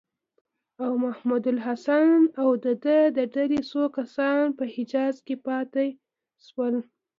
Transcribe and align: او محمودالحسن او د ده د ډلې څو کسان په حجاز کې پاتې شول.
او 0.83 0.91
محمودالحسن 1.05 2.17
او 2.41 2.49
د 2.63 2.67
ده 2.83 2.97
د 3.17 3.19
ډلې 3.35 3.59
څو 3.71 3.81
کسان 3.97 4.43
په 4.57 4.63
حجاز 4.73 5.15
کې 5.25 5.35
پاتې 5.47 5.87
شول. 6.45 6.75